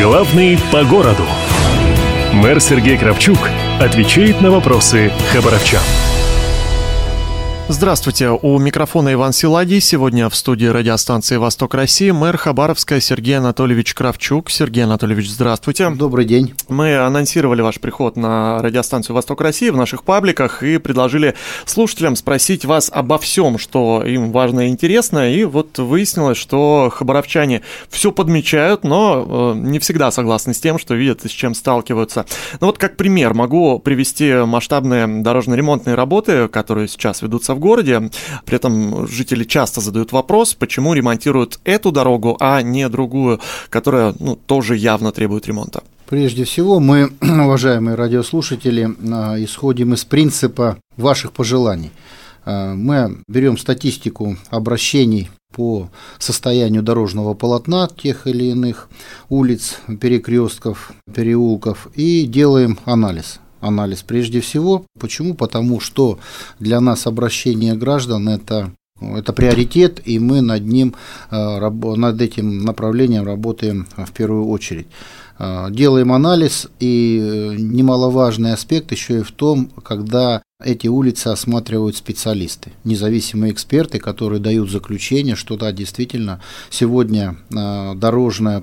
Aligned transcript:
Главный 0.00 0.58
по 0.72 0.82
городу. 0.84 1.22
Мэр 2.32 2.60
Сергей 2.60 2.98
Кравчук 2.98 3.38
отвечает 3.80 4.40
на 4.40 4.50
вопросы 4.50 5.12
хабаровчан. 5.32 5.82
Здравствуйте, 7.66 8.28
у 8.28 8.58
микрофона 8.58 9.14
Иван 9.14 9.32
Силадий. 9.32 9.80
Сегодня 9.80 10.28
в 10.28 10.36
студии 10.36 10.66
радиостанции 10.66 11.36
«Восток 11.38 11.72
России» 11.72 12.10
мэр 12.10 12.36
Хабаровска 12.36 13.00
Сергей 13.00 13.38
Анатольевич 13.38 13.94
Кравчук. 13.94 14.50
Сергей 14.50 14.84
Анатольевич, 14.84 15.30
здравствуйте. 15.30 15.88
Добрый 15.88 16.26
день. 16.26 16.52
Мы 16.68 16.98
анонсировали 16.98 17.62
ваш 17.62 17.80
приход 17.80 18.18
на 18.18 18.60
радиостанцию 18.60 19.16
«Восток 19.16 19.40
России» 19.40 19.70
в 19.70 19.78
наших 19.78 20.04
пабликах 20.04 20.62
и 20.62 20.76
предложили 20.76 21.36
слушателям 21.64 22.16
спросить 22.16 22.66
вас 22.66 22.90
обо 22.92 23.16
всем, 23.16 23.56
что 23.56 24.04
им 24.04 24.30
важно 24.30 24.66
и 24.66 24.68
интересно. 24.68 25.32
И 25.32 25.44
вот 25.44 25.78
выяснилось, 25.78 26.36
что 26.36 26.92
хабаровчане 26.94 27.62
все 27.88 28.12
подмечают, 28.12 28.84
но 28.84 29.54
э, 29.54 29.58
не 29.58 29.78
всегда 29.78 30.10
согласны 30.10 30.52
с 30.52 30.60
тем, 30.60 30.78
что 30.78 30.94
видят 30.94 31.24
и 31.24 31.28
с 31.28 31.32
чем 31.32 31.54
сталкиваются. 31.54 32.26
Ну 32.60 32.66
вот 32.66 32.76
как 32.76 32.98
пример 32.98 33.32
могу 33.32 33.78
привести 33.78 34.34
масштабные 34.34 35.06
дорожно-ремонтные 35.06 35.94
работы, 35.94 36.46
которые 36.48 36.88
сейчас 36.88 37.22
ведутся 37.22 37.53
в 37.54 37.58
городе. 37.58 38.10
При 38.44 38.56
этом 38.56 39.06
жители 39.06 39.44
часто 39.44 39.80
задают 39.80 40.12
вопрос, 40.12 40.54
почему 40.54 40.94
ремонтируют 40.94 41.58
эту 41.64 41.92
дорогу, 41.92 42.36
а 42.40 42.62
не 42.62 42.88
другую, 42.88 43.40
которая 43.70 44.14
ну, 44.18 44.36
тоже 44.36 44.76
явно 44.76 45.12
требует 45.12 45.46
ремонта. 45.46 45.82
Прежде 46.08 46.44
всего, 46.44 46.80
мы, 46.80 47.12
уважаемые 47.20 47.94
радиослушатели, 47.94 48.94
а, 49.10 49.36
исходим 49.42 49.94
из 49.94 50.04
принципа 50.04 50.78
ваших 50.96 51.32
пожеланий. 51.32 51.90
А, 52.44 52.74
мы 52.74 53.18
берем 53.28 53.56
статистику 53.56 54.36
обращений 54.50 55.30
по 55.54 55.88
состоянию 56.18 56.82
дорожного 56.82 57.34
полотна 57.34 57.88
тех 57.88 58.26
или 58.26 58.46
иных 58.46 58.88
улиц, 59.28 59.78
перекрестков, 60.00 60.92
переулков 61.12 61.88
и 61.94 62.26
делаем 62.26 62.78
анализ 62.84 63.38
анализ 63.66 64.02
прежде 64.02 64.40
всего. 64.40 64.84
Почему? 64.98 65.34
Потому 65.34 65.80
что 65.80 66.18
для 66.58 66.80
нас 66.80 67.06
обращение 67.06 67.74
граждан 67.74 68.28
это 68.28 68.72
это 69.00 69.32
приоритет, 69.32 70.00
и 70.04 70.18
мы 70.18 70.40
над 70.40 70.64
ним, 70.64 70.94
э, 71.30 71.70
над 71.70 72.20
этим 72.20 72.64
направлением 72.64 73.24
работаем 73.24 73.86
в 73.96 74.12
первую 74.12 74.46
очередь. 74.46 74.86
Э, 75.38 75.66
делаем 75.70 76.12
анализ, 76.12 76.68
и 76.78 77.18
э, 77.20 77.54
немаловажный 77.58 78.52
аспект 78.52 78.92
еще 78.92 79.18
и 79.18 79.22
в 79.22 79.32
том, 79.32 79.70
когда 79.82 80.42
эти 80.62 80.86
улицы 80.86 81.28
осматривают 81.28 81.96
специалисты, 81.96 82.70
независимые 82.84 83.52
эксперты, 83.52 83.98
которые 83.98 84.40
дают 84.40 84.70
заключение, 84.70 85.34
что 85.34 85.56
да, 85.56 85.72
действительно, 85.72 86.40
сегодня 86.70 87.36
дорожная 87.50 88.62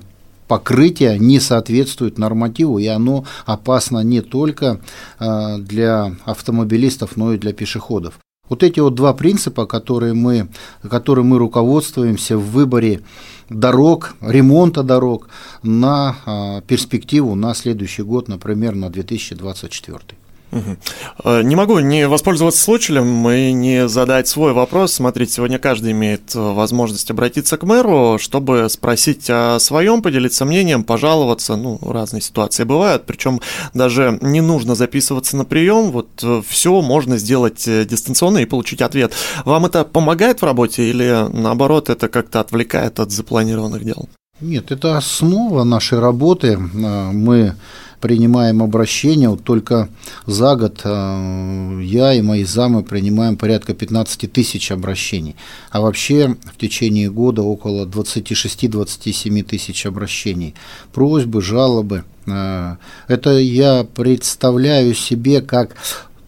покрытие 0.52 1.18
не 1.18 1.40
соответствует 1.40 2.18
нормативу, 2.18 2.78
и 2.78 2.86
оно 2.86 3.24
опасно 3.46 4.00
не 4.00 4.20
только 4.20 4.82
а, 5.18 5.56
для 5.56 6.14
автомобилистов, 6.26 7.16
но 7.16 7.32
и 7.32 7.38
для 7.38 7.54
пешеходов. 7.54 8.18
Вот 8.50 8.62
эти 8.62 8.78
вот 8.78 8.94
два 8.94 9.14
принципа, 9.14 9.64
которые 9.64 10.12
мы, 10.12 10.48
которые 10.82 11.24
мы 11.24 11.38
руководствуемся 11.38 12.36
в 12.36 12.50
выборе 12.50 13.00
дорог, 13.48 14.14
ремонта 14.20 14.82
дорог 14.82 15.30
на 15.62 16.16
а, 16.26 16.60
перспективу 16.60 17.34
на 17.34 17.54
следующий 17.54 18.02
год, 18.02 18.28
например, 18.28 18.74
на 18.74 18.90
2024. 18.90 20.21
Угу. 20.52 21.30
Не 21.42 21.56
могу 21.56 21.78
не 21.78 22.06
воспользоваться 22.06 22.60
случаем 22.60 23.28
и 23.30 23.52
не 23.52 23.88
задать 23.88 24.28
свой 24.28 24.52
вопрос. 24.52 24.92
Смотрите, 24.92 25.32
сегодня 25.32 25.58
каждый 25.58 25.92
имеет 25.92 26.34
э, 26.34 26.38
возможность 26.38 27.10
обратиться 27.10 27.56
к 27.56 27.62
мэру, 27.62 28.18
чтобы 28.20 28.68
спросить 28.68 29.30
о 29.30 29.58
своем, 29.58 30.02
поделиться 30.02 30.44
мнением, 30.44 30.84
пожаловаться. 30.84 31.56
Ну, 31.56 31.78
разные 31.80 32.20
ситуации 32.20 32.64
бывают, 32.64 33.04
причем 33.06 33.40
даже 33.72 34.18
не 34.20 34.42
нужно 34.42 34.74
записываться 34.74 35.38
на 35.38 35.46
прием. 35.46 35.90
Вот 35.90 36.08
э, 36.22 36.42
все 36.46 36.82
можно 36.82 37.16
сделать 37.16 37.64
дистанционно 37.64 38.38
и 38.38 38.44
получить 38.44 38.82
ответ. 38.82 39.14
Вам 39.46 39.64
это 39.64 39.84
помогает 39.84 40.42
в 40.42 40.44
работе 40.44 40.84
или 40.84 41.26
наоборот 41.32 41.88
это 41.88 42.08
как-то 42.08 42.40
отвлекает 42.40 43.00
от 43.00 43.10
запланированных 43.10 43.84
дел? 43.84 44.08
Нет, 44.42 44.72
это 44.72 44.96
основа 44.96 45.62
нашей 45.62 46.00
работы. 46.00 46.58
Мы 46.58 47.54
принимаем 48.00 48.60
обращения, 48.60 49.28
вот 49.28 49.44
только 49.44 49.88
за 50.26 50.56
год 50.56 50.80
э, 50.82 51.80
я 51.84 52.12
и 52.14 52.20
мои 52.20 52.42
замы 52.42 52.82
принимаем 52.82 53.36
порядка 53.36 53.74
15 53.74 54.32
тысяч 54.32 54.72
обращений, 54.72 55.36
а 55.70 55.80
вообще 55.80 56.36
в 56.52 56.58
течение 56.58 57.08
года 57.08 57.42
около 57.42 57.86
26-27 57.86 59.44
тысяч 59.44 59.86
обращений, 59.86 60.56
просьбы, 60.92 61.40
жалобы. 61.40 62.02
Э, 62.26 62.74
это 63.06 63.38
я 63.38 63.84
представляю 63.84 64.94
себе 64.94 65.40
как 65.40 65.76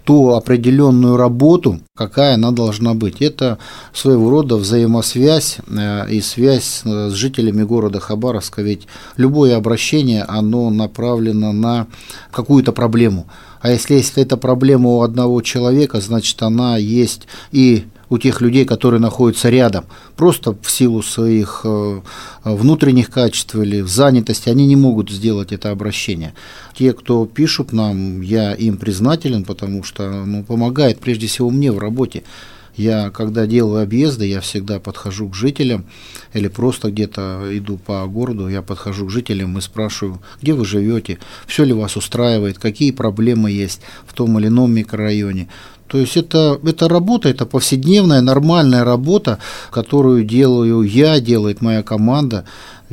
ту 0.04 0.30
определенную 0.30 1.16
работу, 1.16 1.80
какая 1.96 2.34
она 2.34 2.50
должна 2.50 2.94
быть. 2.94 3.22
Это 3.22 3.58
своего 3.92 4.30
рода 4.30 4.56
взаимосвязь 4.56 5.58
э, 5.66 6.10
и 6.10 6.20
связь 6.20 6.82
с 6.84 7.12
жителями 7.12 7.62
города 7.62 8.00
Хабаровска, 8.00 8.62
ведь 8.62 8.86
любое 9.16 9.56
обращение, 9.56 10.22
оно 10.22 10.70
направлено 10.70 11.52
на 11.52 11.86
какую-то 12.30 12.72
проблему. 12.72 13.26
А 13.60 13.70
если, 13.70 13.94
если 13.94 14.22
это 14.22 14.36
проблема 14.36 14.90
у 14.90 15.02
одного 15.02 15.40
человека, 15.40 16.00
значит 16.00 16.42
она 16.42 16.76
есть 16.76 17.22
и 17.50 17.84
у 18.08 18.18
тех 18.18 18.40
людей, 18.40 18.64
которые 18.64 19.00
находятся 19.00 19.50
рядом, 19.50 19.84
просто 20.16 20.56
в 20.60 20.70
силу 20.70 21.02
своих 21.02 21.62
э, 21.64 22.00
внутренних 22.44 23.10
качеств 23.10 23.54
или 23.56 23.82
занятости, 23.82 24.48
они 24.48 24.66
не 24.66 24.76
могут 24.76 25.10
сделать 25.10 25.52
это 25.52 25.70
обращение. 25.70 26.34
Те, 26.76 26.92
кто 26.92 27.26
пишут 27.26 27.72
нам, 27.72 28.20
я 28.20 28.54
им 28.54 28.76
признателен, 28.76 29.44
потому 29.44 29.82
что 29.82 30.24
ну, 30.24 30.44
помогает 30.44 31.00
прежде 31.00 31.26
всего 31.26 31.50
мне 31.50 31.72
в 31.72 31.78
работе. 31.78 32.24
Я, 32.76 33.10
когда 33.10 33.46
делаю 33.46 33.82
объезды, 33.82 34.26
я 34.26 34.40
всегда 34.40 34.80
подхожу 34.80 35.28
к 35.28 35.34
жителям 35.34 35.86
или 36.32 36.48
просто 36.48 36.90
где-то 36.90 37.44
иду 37.52 37.78
по 37.78 38.04
городу, 38.06 38.48
я 38.48 38.62
подхожу 38.62 39.06
к 39.06 39.10
жителям 39.10 39.56
и 39.56 39.60
спрашиваю, 39.60 40.20
где 40.42 40.54
вы 40.54 40.64
живете, 40.64 41.18
все 41.46 41.62
ли 41.62 41.72
вас 41.72 41.96
устраивает, 41.96 42.58
какие 42.58 42.90
проблемы 42.90 43.52
есть 43.52 43.80
в 44.06 44.12
том 44.12 44.38
или 44.38 44.48
ином 44.48 44.72
микрорайоне. 44.72 45.48
То 45.94 46.00
есть 46.00 46.16
это, 46.16 46.58
это 46.66 46.88
работа, 46.88 47.28
это 47.28 47.46
повседневная, 47.46 48.20
нормальная 48.20 48.82
работа, 48.82 49.38
которую 49.70 50.24
делаю 50.24 50.82
я, 50.82 51.20
делает 51.20 51.62
моя 51.62 51.84
команда. 51.84 52.44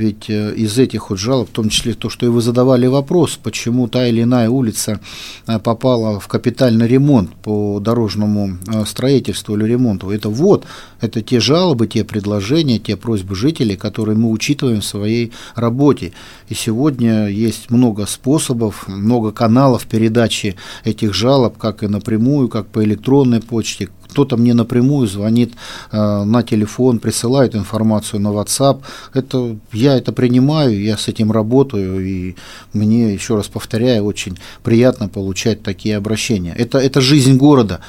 Ведь 0.02 0.32
э, 0.32 0.56
из 0.56 0.80
этих 0.80 1.12
вот 1.12 1.20
жалоб, 1.20 1.50
в 1.50 1.52
том 1.52 1.70
числе 1.70 1.94
то, 1.94 2.10
что 2.10 2.26
и 2.26 2.30
вы 2.30 2.42
задавали 2.42 2.88
вопрос, 2.88 3.38
почему 3.44 3.88
та 3.88 4.08
или 4.08 4.24
иная 4.24 4.50
улица 4.50 5.00
э, 5.46 5.60
попала 5.60 6.20
в 6.20 6.28
капитальный 6.28 6.88
ремонт 6.88 7.30
по 7.44 7.80
дорожному 7.80 8.58
э, 8.68 8.86
строительству 8.88 9.56
или 9.56 9.66
ремонту, 9.66 10.10
это 10.10 10.30
вот, 10.30 10.66
это 11.02 11.22
те 11.22 11.40
жалобы, 11.40 11.86
те 11.86 12.04
предложения, 12.04 12.80
те 12.80 12.98
просьбы 12.98 13.36
жителей, 13.36 13.76
которые 13.76 14.18
мы 14.18 14.32
учитываем 14.32 14.82
в 14.82 14.86
своей 14.86 15.34
работе. 15.54 16.14
И 16.50 16.56
сегодня 16.56 17.28
есть 17.28 17.70
много 17.70 18.08
способов, 18.08 18.88
много 18.88 19.32
каналов 19.32 19.86
передачи 19.86 20.56
этих 20.84 21.14
жалоб, 21.14 21.60
как 21.60 21.84
и 21.84 21.88
напрямую, 21.88 22.50
как 22.50 22.66
по 22.66 22.84
электронной 22.84 23.40
почте, 23.40 23.90
кто-то 24.12 24.38
мне 24.38 24.54
напрямую 24.54 25.08
звонит 25.08 25.54
э, 25.92 26.24
на 26.24 26.44
телефон, 26.44 27.00
присылает 27.00 27.56
информацию 27.56 28.20
на 28.20 28.28
WhatsApp. 28.28 28.82
Это, 29.14 29.58
я 29.72 29.98
это 29.98 30.12
принимаю, 30.12 30.82
я 30.82 30.98
с 30.98 31.08
этим 31.08 31.32
работаю, 31.32 32.06
и 32.06 32.36
мне, 32.74 33.14
еще 33.14 33.36
раз 33.36 33.48
повторяю, 33.48 34.04
очень 34.04 34.38
приятно 34.64 35.08
получать 35.08 35.64
такие 35.64 35.98
обращения. 35.98 36.54
Это, 36.58 36.78
это 36.78 37.02
жизнь 37.02 37.38
города 37.38 37.80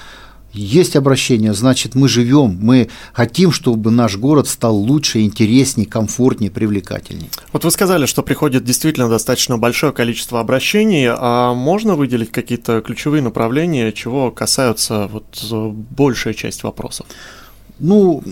есть 0.53 0.97
обращение, 0.97 1.55
значит, 1.55 1.95
мы 1.95 2.09
живем, 2.09 2.59
мы 2.61 2.89
хотим, 3.13 3.53
чтобы 3.53 3.91
наш 3.91 4.17
город 4.17 4.49
стал 4.49 4.77
лучше, 4.77 5.23
интереснее, 5.23 5.87
комфортнее, 5.87 6.51
привлекательнее. 6.51 7.31
Вот 7.53 7.65
вы 7.65 7.71
сказали, 7.71 8.07
что 8.07 8.23
приходит 8.23 8.65
действительно 8.65 9.09
достаточно 9.09 9.59
большое 9.59 9.93
количество 9.93 10.41
обращений, 10.41 11.07
а 11.09 11.55
можно 11.55 11.95
выделить 11.95 12.31
какие-то 12.31 12.81
ключевые 12.81 13.23
направления, 13.23 13.93
чего 13.93 14.31
касаются 14.31 15.09
вот 15.11 15.45
большая 15.91 16.35
часть 16.35 16.63
вопросов? 16.63 17.07
Ну, 17.79 18.23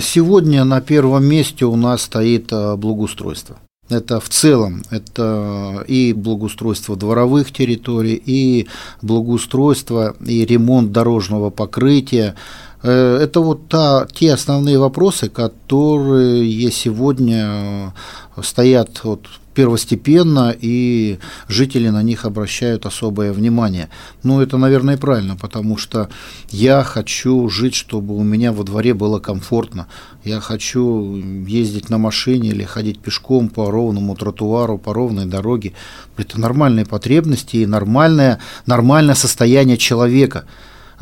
сегодня 0.00 0.64
на 0.64 0.80
первом 0.80 1.24
месте 1.24 1.64
у 1.64 1.74
нас 1.76 2.02
стоит 2.02 2.52
э, 2.52 2.76
благоустройство. 2.76 3.58
Это 3.88 4.20
в 4.20 4.28
целом, 4.28 4.82
это 4.90 5.84
и 5.88 6.12
благоустройство 6.12 6.96
дворовых 6.96 7.52
территорий, 7.52 8.14
и 8.14 8.68
благоустройство, 9.02 10.16
и 10.24 10.44
ремонт 10.44 10.92
дорожного 10.92 11.50
покрытия, 11.50 12.36
это 12.82 13.40
вот 13.40 13.68
та, 13.68 14.06
те 14.12 14.32
основные 14.32 14.78
вопросы, 14.78 15.28
которые 15.28 16.70
сегодня 16.70 17.94
стоят 18.42 19.04
вот 19.04 19.28
первостепенно, 19.54 20.54
и 20.58 21.18
жители 21.48 21.90
на 21.90 22.02
них 22.02 22.24
обращают 22.24 22.86
особое 22.86 23.32
внимание. 23.32 23.88
Ну, 24.22 24.40
это, 24.40 24.56
наверное, 24.56 24.96
правильно, 24.96 25.36
потому 25.36 25.76
что 25.76 26.08
я 26.50 26.82
хочу 26.82 27.48
жить, 27.48 27.74
чтобы 27.74 28.16
у 28.16 28.22
меня 28.22 28.52
во 28.52 28.64
дворе 28.64 28.94
было 28.94 29.18
комфортно. 29.18 29.86
Я 30.24 30.40
хочу 30.40 31.16
ездить 31.46 31.90
на 31.90 31.98
машине 31.98 32.50
или 32.50 32.64
ходить 32.64 33.00
пешком 33.00 33.48
по 33.48 33.70
ровному 33.70 34.16
тротуару, 34.16 34.78
по 34.78 34.94
ровной 34.94 35.26
дороге. 35.26 35.72
Это 36.16 36.40
нормальные 36.40 36.86
потребности 36.86 37.58
и 37.58 37.66
нормальное, 37.66 38.38
нормальное 38.66 39.14
состояние 39.14 39.76
человека. 39.76 40.44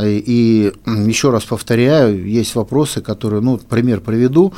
И 0.03 0.73
еще 0.87 1.31
раз 1.31 1.45
повторяю, 1.45 2.27
есть 2.27 2.55
вопросы, 2.55 3.01
которые, 3.01 3.41
ну, 3.41 3.59
пример 3.59 4.01
приведу. 4.01 4.53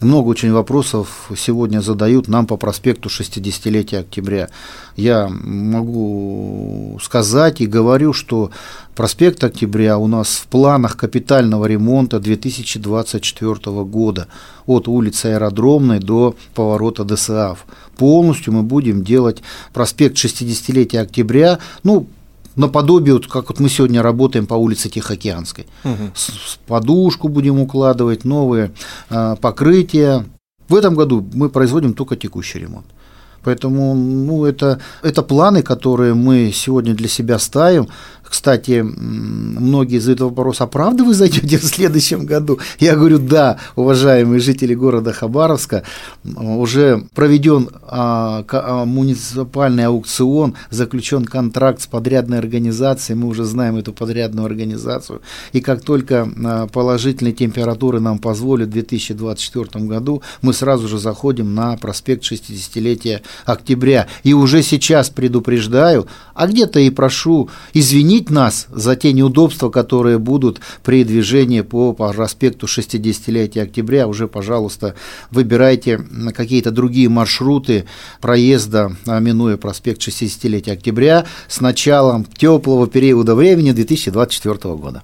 Много 0.00 0.28
очень 0.28 0.52
вопросов 0.52 1.30
сегодня 1.36 1.80
задают 1.80 2.28
нам 2.28 2.46
по 2.46 2.58
проспекту 2.58 3.08
60-летия 3.08 4.00
октября. 4.00 4.50
Я 4.94 5.28
могу 5.30 6.98
сказать 7.02 7.62
и 7.62 7.66
говорю, 7.66 8.12
что 8.12 8.50
проспект 8.94 9.42
октября 9.42 9.96
у 9.96 10.06
нас 10.06 10.36
в 10.36 10.48
планах 10.48 10.98
капитального 10.98 11.64
ремонта 11.64 12.20
2024 12.20 13.54
года 13.84 14.28
от 14.66 14.86
улицы 14.86 15.26
Аэродромной 15.26 15.98
до 15.98 16.36
поворота 16.54 17.04
ДСАФ. 17.04 17.64
Полностью 17.96 18.52
мы 18.52 18.62
будем 18.62 19.02
делать 19.02 19.42
проспект 19.72 20.16
60-летия 20.16 21.00
октября, 21.00 21.58
ну, 21.84 22.06
наподобие, 22.56 23.14
вот, 23.14 23.26
как 23.26 23.48
вот 23.48 23.60
мы 23.60 23.68
сегодня 23.68 24.02
работаем 24.02 24.46
по 24.46 24.54
улице 24.54 24.88
Тихоокеанской. 24.88 25.66
Угу. 25.84 26.10
С, 26.14 26.26
с 26.26 26.58
подушку 26.66 27.28
будем 27.28 27.60
укладывать, 27.60 28.24
новые 28.24 28.72
э, 29.10 29.36
покрытия. 29.40 30.24
В 30.68 30.74
этом 30.74 30.94
году 30.94 31.24
мы 31.34 31.48
производим 31.48 31.94
только 31.94 32.16
текущий 32.16 32.58
ремонт. 32.58 32.86
Поэтому 33.44 33.94
ну, 33.94 34.44
это, 34.44 34.80
это 35.02 35.22
планы, 35.22 35.62
которые 35.62 36.14
мы 36.14 36.50
сегодня 36.52 36.94
для 36.94 37.08
себя 37.08 37.38
ставим. 37.38 37.88
Кстати, 38.28 38.82
многие 38.82 39.98
задают 39.98 40.20
вопрос, 40.20 40.60
а 40.60 40.66
правда 40.66 41.04
вы 41.04 41.14
зайдете 41.14 41.58
в 41.58 41.64
следующем 41.64 42.26
году? 42.26 42.58
Я 42.78 42.96
говорю, 42.96 43.18
да, 43.18 43.58
уважаемые 43.76 44.40
жители 44.40 44.74
города 44.74 45.12
Хабаровска, 45.12 45.84
уже 46.24 47.04
проведен 47.14 47.68
а, 47.82 48.44
а, 48.48 48.84
муниципальный 48.84 49.86
аукцион, 49.86 50.54
заключен 50.70 51.24
контракт 51.24 51.82
с 51.82 51.86
подрядной 51.86 52.38
организацией, 52.38 53.18
мы 53.18 53.28
уже 53.28 53.44
знаем 53.44 53.76
эту 53.76 53.92
подрядную 53.92 54.46
организацию, 54.46 55.22
и 55.52 55.60
как 55.60 55.82
только 55.82 56.28
а, 56.44 56.66
положительные 56.66 57.32
температуры 57.32 58.00
нам 58.00 58.18
позволят 58.18 58.68
в 58.68 58.72
2024 58.72 59.84
году, 59.84 60.22
мы 60.42 60.52
сразу 60.52 60.88
же 60.88 60.98
заходим 60.98 61.54
на 61.54 61.76
проспект 61.76 62.24
60-летия 62.24 63.22
октября. 63.44 64.08
И 64.22 64.34
уже 64.34 64.62
сейчас 64.62 65.10
предупреждаю, 65.10 66.06
а 66.34 66.46
где-то 66.46 66.80
и 66.80 66.90
прошу 66.90 67.48
извинить 67.72 68.15
извинить 68.16 68.30
нас 68.30 68.66
за 68.70 68.96
те 68.96 69.12
неудобства, 69.12 69.70
которые 69.70 70.18
будут 70.18 70.60
при 70.82 71.04
движении 71.04 71.60
по, 71.60 71.92
по 71.92 72.12
проспекту 72.12 72.66
60-летия 72.66 73.62
октября. 73.62 74.06
Уже, 74.06 74.26
пожалуйста, 74.26 74.94
выбирайте 75.30 76.00
какие-то 76.34 76.70
другие 76.70 77.08
маршруты 77.08 77.84
проезда, 78.20 78.96
минуя 79.06 79.56
проспект 79.56 80.00
60-летия 80.00 80.72
октября 80.72 81.26
с 81.48 81.60
началом 81.60 82.24
теплого 82.24 82.86
периода 82.86 83.34
времени 83.34 83.72
2024 83.72 84.74
года. 84.74 85.02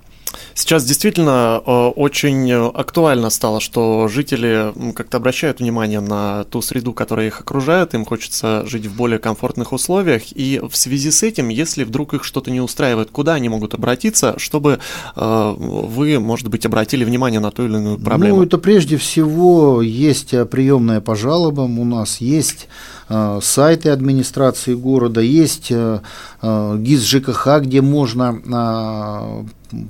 Сейчас 0.54 0.84
действительно 0.84 1.62
э, 1.64 1.70
очень 1.70 2.52
актуально 2.52 3.30
стало, 3.30 3.60
что 3.60 4.08
жители 4.08 4.72
как-то 4.94 5.16
обращают 5.16 5.60
внимание 5.60 6.00
на 6.00 6.44
ту 6.44 6.62
среду, 6.62 6.92
которая 6.92 7.28
их 7.28 7.40
окружает, 7.40 7.94
им 7.94 8.04
хочется 8.04 8.64
жить 8.66 8.86
в 8.86 8.96
более 8.96 9.18
комфортных 9.18 9.72
условиях, 9.72 10.22
и 10.32 10.60
в 10.62 10.76
связи 10.76 11.10
с 11.10 11.22
этим, 11.22 11.48
если 11.48 11.84
вдруг 11.84 12.14
их 12.14 12.24
что-то 12.24 12.50
не 12.50 12.60
устраивает, 12.60 13.10
куда 13.10 13.34
они 13.34 13.48
могут 13.48 13.74
обратиться, 13.74 14.34
чтобы 14.38 14.78
э, 15.16 15.54
вы, 15.56 16.18
может 16.18 16.48
быть, 16.48 16.66
обратили 16.66 17.04
внимание 17.04 17.40
на 17.40 17.50
ту 17.50 17.64
или 17.64 17.76
иную 17.76 17.98
проблему? 17.98 18.36
Ну, 18.36 18.42
это 18.44 18.58
прежде 18.58 18.96
всего 18.96 19.82
есть 19.82 20.34
приемная 20.50 21.00
по 21.00 21.16
жалобам, 21.16 21.78
у 21.78 21.84
нас 21.84 22.20
есть 22.20 22.68
сайты 23.08 23.90
администрации 23.90 24.74
города, 24.74 25.20
есть 25.20 25.70
ГИС 25.70 27.02
ЖКХ, 27.04 27.60
где 27.60 27.80
можно 27.80 29.44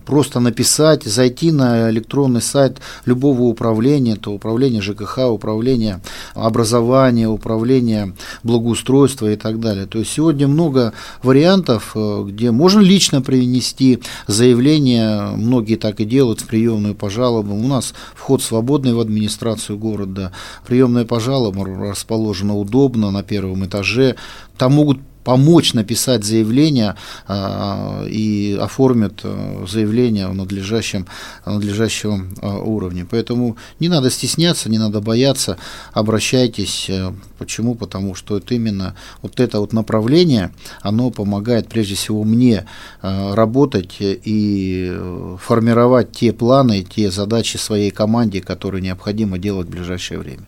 просто 0.04 0.40
написать, 0.40 1.04
зайти 1.04 1.50
на 1.52 1.90
электронный 1.90 2.42
сайт 2.42 2.78
любого 3.04 3.42
управления, 3.42 4.16
то 4.16 4.32
управление 4.32 4.80
ЖКХ, 4.80 5.30
управление 5.30 6.00
образования, 6.34 7.28
управление 7.28 8.14
благоустройства 8.42 9.32
и 9.32 9.36
так 9.36 9.60
далее. 9.60 9.86
То 9.86 9.98
есть 9.98 10.12
сегодня 10.12 10.48
много 10.48 10.92
вариантов, 11.22 11.92
э, 11.94 12.24
где 12.28 12.50
можно 12.50 12.80
лично 12.80 13.22
принести 13.22 14.00
заявление, 14.26 15.36
многие 15.36 15.76
так 15.76 16.00
и 16.00 16.04
делают 16.04 16.40
в 16.40 16.46
приемную 16.46 16.94
по 16.94 17.10
жалобам. 17.10 17.64
У 17.64 17.68
нас 17.68 17.94
вход 18.14 18.42
свободный 18.42 18.94
в 18.94 19.00
администрацию 19.00 19.78
города, 19.78 20.32
приемная 20.66 21.04
по 21.04 21.20
жалобам 21.20 21.82
расположена 21.82 22.56
удобно 22.56 23.01
на 23.10 23.22
первом 23.22 23.64
этаже, 23.64 24.16
там 24.56 24.74
могут 24.74 25.00
помочь 25.24 25.74
написать 25.74 26.24
заявление 26.24 26.96
а, 27.26 28.04
и 28.06 28.58
оформят 28.60 29.20
а, 29.24 29.64
заявление 29.68 30.28
в 30.28 30.34
надлежащем, 30.34 31.06
надлежащем 31.46 32.34
а, 32.40 32.58
уровне. 32.58 33.06
Поэтому 33.08 33.56
не 33.80 33.88
надо 33.88 34.10
стесняться, 34.10 34.70
не 34.70 34.78
надо 34.78 35.00
бояться, 35.00 35.58
обращайтесь. 35.92 36.90
Почему? 37.38 37.74
Потому 37.74 38.14
что 38.14 38.38
это 38.38 38.54
именно 38.54 38.94
вот 39.20 39.40
это 39.40 39.60
вот 39.60 39.72
направление, 39.72 40.52
оно 40.80 41.10
помогает 41.10 41.68
прежде 41.68 41.94
всего 41.94 42.24
мне 42.24 42.66
работать 43.02 43.96
и 44.00 44.96
формировать 45.40 46.12
те 46.12 46.32
планы, 46.32 46.82
те 46.82 47.10
задачи 47.10 47.56
своей 47.56 47.90
команде, 47.90 48.40
которые 48.40 48.82
необходимо 48.82 49.38
делать 49.38 49.66
в 49.66 49.70
ближайшее 49.70 50.18
время. 50.18 50.44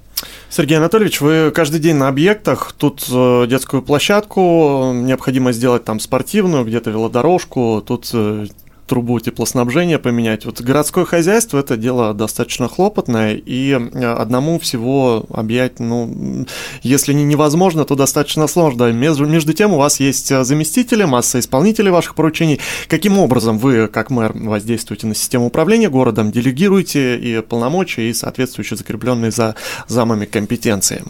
Сергей 0.48 0.78
Анатольевич, 0.78 1.20
вы 1.20 1.50
каждый 1.54 1.80
день 1.80 1.96
на 1.96 2.08
объектах, 2.08 2.72
тут 2.78 3.04
э, 3.10 3.46
детскую 3.48 3.82
площадку, 3.82 4.92
необходимо 4.94 5.52
сделать 5.52 5.84
там 5.84 5.98
спортивную, 5.98 6.64
где-то 6.64 6.90
велодорожку, 6.90 7.82
тут 7.84 8.08
э, 8.12 8.46
трубу 8.94 9.18
теплоснабжения 9.18 9.98
поменять. 9.98 10.44
Вот 10.44 10.60
городское 10.60 11.04
хозяйство 11.04 11.58
это 11.58 11.76
дело 11.76 12.14
достаточно 12.14 12.68
хлопотное, 12.68 13.34
и 13.34 13.72
э, 13.72 14.12
одному 14.12 14.60
всего 14.60 15.24
объять, 15.30 15.80
ну, 15.80 16.46
если 16.82 17.12
не 17.12 17.24
невозможно, 17.24 17.84
то 17.84 17.96
достаточно 17.96 18.46
сложно. 18.46 18.92
Между, 18.92 19.26
между 19.26 19.52
тем 19.52 19.72
у 19.72 19.78
вас 19.78 19.98
есть 19.98 20.30
э, 20.30 20.44
заместители, 20.44 21.02
масса 21.02 21.40
исполнителей 21.40 21.90
ваших 21.90 22.14
поручений. 22.14 22.60
Каким 22.86 23.18
образом 23.18 23.58
вы, 23.58 23.88
как 23.88 24.10
мэр, 24.10 24.32
воздействуете 24.32 25.08
на 25.08 25.16
систему 25.16 25.46
управления 25.46 25.88
городом, 25.88 26.30
делегируете 26.30 27.18
и 27.18 27.42
полномочия, 27.42 28.08
и 28.08 28.14
соответствующие 28.14 28.76
закрепленные 28.76 29.32
за 29.32 29.56
замами 29.88 30.24
компетенции? 30.24 31.02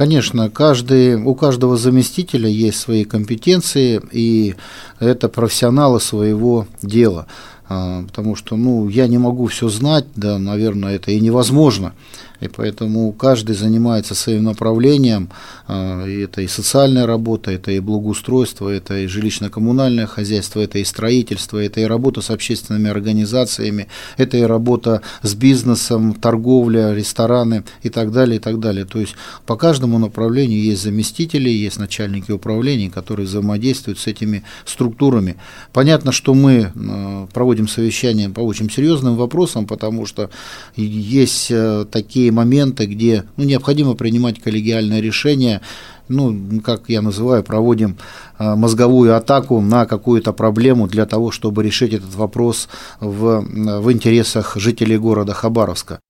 Конечно, 0.00 0.48
каждый, 0.48 1.16
у 1.16 1.34
каждого 1.34 1.76
заместителя 1.76 2.48
есть 2.48 2.80
свои 2.80 3.04
компетенции, 3.04 4.00
и 4.10 4.54
это 4.98 5.28
профессионалы 5.28 6.00
своего 6.00 6.66
дела. 6.80 7.26
А, 7.68 8.02
потому 8.04 8.34
что 8.34 8.56
ну, 8.56 8.88
я 8.88 9.06
не 9.08 9.18
могу 9.18 9.46
все 9.48 9.68
знать, 9.68 10.06
да, 10.16 10.38
наверное, 10.38 10.96
это 10.96 11.10
и 11.10 11.20
невозможно 11.20 11.92
и 12.40 12.48
поэтому 12.48 13.12
каждый 13.12 13.54
занимается 13.54 14.14
своим 14.14 14.44
направлением, 14.44 15.30
а, 15.66 16.04
и 16.06 16.20
это 16.20 16.40
и 16.40 16.48
социальная 16.48 17.06
работа, 17.06 17.50
это 17.50 17.70
и 17.70 17.80
благоустройство, 17.80 18.68
это 18.68 18.98
и 18.98 19.06
жилищно-коммунальное 19.06 20.06
хозяйство, 20.06 20.60
это 20.60 20.78
и 20.78 20.84
строительство, 20.84 21.58
это 21.58 21.80
и 21.80 21.84
работа 21.84 22.22
с 22.22 22.30
общественными 22.30 22.90
организациями, 22.90 23.88
это 24.16 24.36
и 24.38 24.42
работа 24.42 25.02
с 25.22 25.34
бизнесом, 25.34 26.14
торговля, 26.14 26.94
рестораны 26.94 27.64
и 27.82 27.90
так 27.90 28.10
далее, 28.10 28.36
и 28.36 28.40
так 28.40 28.58
далее. 28.58 28.84
То 28.84 29.00
есть 29.00 29.14
по 29.46 29.56
каждому 29.56 29.98
направлению 29.98 30.62
есть 30.62 30.82
заместители, 30.82 31.50
есть 31.50 31.78
начальники 31.78 32.32
управлений, 32.32 32.88
которые 32.88 33.26
взаимодействуют 33.26 33.98
с 33.98 34.06
этими 34.06 34.44
структурами. 34.64 35.36
Понятно, 35.72 36.12
что 36.12 36.34
мы 36.34 36.72
а, 36.74 37.26
проводим 37.32 37.68
совещания 37.68 38.30
по 38.30 38.40
очень 38.40 38.70
серьезным 38.70 39.16
вопросам, 39.16 39.66
потому 39.66 40.06
что 40.06 40.30
есть 40.76 41.50
э, 41.50 41.84
такие 41.90 42.29
такие 42.30 42.32
моменты, 42.32 42.86
где 42.86 43.24
ну, 43.36 43.44
необходимо 43.44 43.94
принимать 43.94 44.40
коллегиальное 44.40 45.00
решение, 45.00 45.60
ну, 46.08 46.60
как 46.64 46.88
я 46.88 47.02
называю, 47.02 47.42
проводим 47.42 47.96
а, 48.38 48.56
мозговую 48.56 49.16
атаку 49.16 49.60
на 49.60 49.86
какую-то 49.86 50.32
проблему 50.32 50.86
для 50.86 51.06
того, 51.06 51.30
чтобы 51.30 51.62
решить 51.62 51.92
этот 51.94 52.14
вопрос 52.14 52.68
в, 53.00 53.44
в 53.80 53.92
интересах 53.92 54.56
жителей 54.56 54.98
города 54.98 55.32
Хабаровска. 55.32 56.00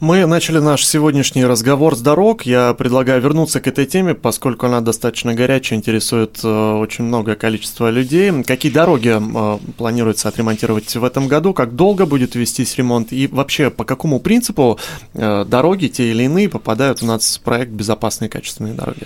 Мы 0.00 0.24
начали 0.26 0.58
наш 0.58 0.86
сегодняшний 0.86 1.44
разговор 1.44 1.96
с 1.96 2.00
дорог. 2.00 2.42
Я 2.42 2.72
предлагаю 2.74 3.20
вернуться 3.20 3.60
к 3.60 3.66
этой 3.66 3.84
теме, 3.84 4.14
поскольку 4.14 4.66
она 4.66 4.80
достаточно 4.80 5.34
горячая, 5.34 5.76
интересует 5.76 6.38
э, 6.44 6.48
очень 6.48 7.02
многое 7.02 7.34
количество 7.34 7.90
людей. 7.90 8.44
Какие 8.44 8.70
дороги 8.70 9.16
э, 9.18 9.58
планируется 9.76 10.28
отремонтировать 10.28 10.94
в 10.94 11.02
этом 11.02 11.26
году? 11.26 11.52
Как 11.52 11.74
долго 11.74 12.06
будет 12.06 12.36
вестись 12.36 12.76
ремонт? 12.76 13.12
И 13.12 13.26
вообще, 13.26 13.70
по 13.70 13.82
какому 13.82 14.20
принципу 14.20 14.78
э, 15.14 15.44
дороги, 15.44 15.88
те 15.88 16.12
или 16.12 16.22
иные, 16.22 16.48
попадают 16.48 17.02
у 17.02 17.06
нас 17.06 17.36
в 17.36 17.40
проект 17.42 17.72
«Безопасные 17.72 18.28
качественные 18.28 18.74
дороги»? 18.74 19.02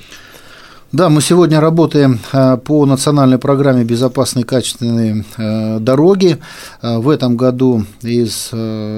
Да, 0.92 1.08
мы 1.08 1.22
сегодня 1.22 1.58
работаем 1.58 2.18
э, 2.34 2.58
по 2.58 2.84
национальной 2.84 3.38
программе 3.38 3.82
«Безопасные 3.82 4.44
качественные 4.44 5.25
э, 5.38 5.78
дороги». 5.78 6.37
Э, 6.82 6.99
в 6.99 7.08
этом 7.08 7.38
году 7.38 7.87
из 8.02 8.50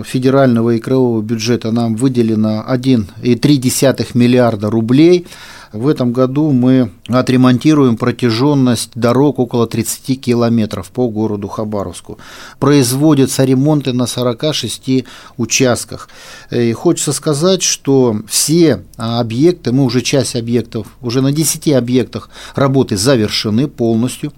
федерального 0.05 0.71
и 0.71 0.81
краевого 0.81 1.23
бюджета 1.23 1.71
нам 1.71 1.95
выделено 1.95 2.65
1,3 2.69 4.07
миллиарда 4.15 4.71
рублей– 4.71 5.29
в 5.75 5.89
этом 5.89 6.13
году 6.13 6.53
мы 6.53 6.91
отремонтируем 7.09 7.97
протяженность 7.97 8.91
дорог 8.95 9.41
около 9.41 9.67
30 9.67 10.21
километров 10.21 10.91
по 10.91 11.09
городу 11.09 11.49
Хабаровску. 11.49 12.19
Производятся 12.61 13.45
ремонты 13.45 13.93
на 13.93 14.07
46 14.07 15.05
участках. 15.37 16.09
И 16.53 16.73
хочется 16.73 17.13
сказать, 17.13 17.63
что 17.63 18.17
все 18.29 18.85
объекты, 18.97 19.73
мы 19.73 19.85
уже 19.85 20.01
часть 20.01 20.37
объектов, 20.37 20.87
уже 21.03 21.21
на 21.21 21.33
10 21.33 21.73
объектах 21.73 22.31
работы 22.55 22.97
завершены 22.97 23.67
полностью. 23.67 24.33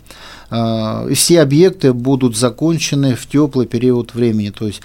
А, 0.49 1.07
все 1.13 1.43
объекты 1.43 1.93
будут 1.93 2.37
закончены 2.37 3.15
в 3.15 3.27
теплый 3.27 3.67
период 3.67 4.15
времени, 4.15 4.51
то 4.51 4.67
есть 4.67 4.81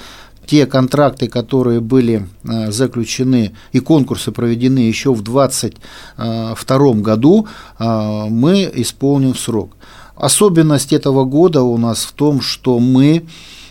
те 0.51 0.65
контракты, 0.65 1.29
которые 1.29 1.79
были 1.79 2.27
э, 2.43 2.72
заключены 2.72 3.53
и 3.72 3.79
конкурсы 3.79 4.34
проведены 4.34 4.79
еще 4.79 5.13
в 5.13 5.22
2022 5.22 6.93
году, 6.96 7.48
э, 7.79 8.25
мы 8.29 8.70
исполним 8.74 9.34
срок. 9.34 9.72
Особенность 10.17 10.91
этого 10.91 11.24
года 11.24 11.62
у 11.62 11.77
нас 11.77 12.03
в 12.03 12.12
том, 12.12 12.41
что 12.41 12.79
мы 12.79 13.24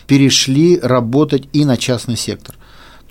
перешли 0.07 0.79
работать 0.79 1.43
и 1.53 1.65
на 1.65 1.77
частный 1.77 2.17
сектор. 2.17 2.55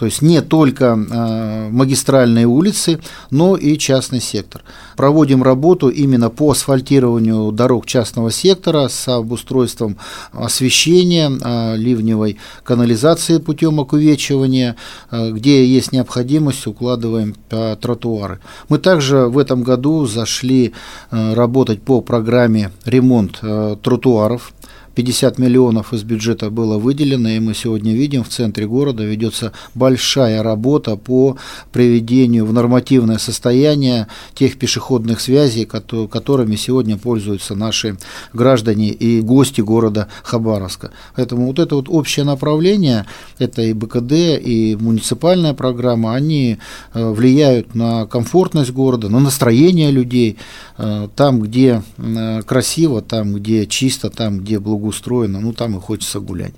То 0.00 0.06
есть 0.06 0.22
не 0.22 0.40
только 0.40 0.96
э, 0.96 1.68
магистральные 1.68 2.46
улицы, 2.46 3.00
но 3.30 3.54
и 3.54 3.76
частный 3.76 4.22
сектор. 4.22 4.62
Проводим 4.96 5.42
работу 5.42 5.90
именно 5.90 6.30
по 6.30 6.52
асфальтированию 6.52 7.52
дорог 7.52 7.84
частного 7.84 8.30
сектора 8.30 8.88
с 8.88 9.06
обустройством 9.08 9.98
освещения, 10.32 11.30
э, 11.30 11.76
ливневой 11.76 12.38
канализации 12.64 13.36
путем 13.36 13.78
окувечивания, 13.78 14.76
э, 15.10 15.32
где 15.32 15.66
есть 15.66 15.92
необходимость, 15.92 16.66
укладываем 16.66 17.34
тротуары. 17.50 18.40
Мы 18.70 18.78
также 18.78 19.26
в 19.26 19.36
этом 19.36 19.62
году 19.62 20.06
зашли 20.06 20.72
работать 21.10 21.82
по 21.82 22.00
программе 22.00 22.70
ремонт 22.86 23.42
тротуаров 23.82 24.54
50 24.94 25.38
миллионов 25.38 25.92
из 25.92 26.02
бюджета 26.02 26.50
было 26.50 26.78
выделено, 26.78 27.28
и 27.28 27.40
мы 27.40 27.54
сегодня 27.54 27.92
видим, 27.92 28.24
в 28.24 28.28
центре 28.28 28.66
города 28.66 29.04
ведется 29.04 29.52
большая 29.74 30.42
работа 30.42 30.96
по 30.96 31.36
приведению 31.72 32.46
в 32.46 32.52
нормативное 32.52 33.18
состояние 33.18 34.06
тех 34.34 34.58
пешеходных 34.58 35.20
связей, 35.20 35.64
которыми 35.64 36.56
сегодня 36.56 36.96
пользуются 36.96 37.54
наши 37.54 37.96
граждане 38.32 38.90
и 38.90 39.20
гости 39.20 39.60
города 39.60 40.08
Хабаровска. 40.22 40.90
Поэтому 41.16 41.46
вот 41.46 41.58
это 41.58 41.76
вот 41.76 41.88
общее 41.88 42.24
направление, 42.24 43.06
это 43.38 43.62
и 43.62 43.72
БКД, 43.72 44.12
и 44.12 44.76
муниципальная 44.80 45.54
программа, 45.54 46.14
они 46.14 46.58
э, 46.94 47.10
влияют 47.10 47.74
на 47.74 48.06
комфортность 48.06 48.72
города, 48.72 49.08
на 49.08 49.20
настроение 49.20 49.90
людей, 49.90 50.36
э, 50.78 51.08
там, 51.14 51.40
где 51.40 51.82
э, 51.98 52.42
красиво, 52.42 53.02
там, 53.02 53.34
где 53.34 53.66
чисто, 53.66 54.10
там, 54.10 54.40
где 54.40 54.58
благоустроено, 54.80 55.38
устроено, 55.38 55.40
ну 55.40 55.52
там 55.52 55.76
и 55.76 55.80
хочется 55.80 56.20
гулять. 56.20 56.54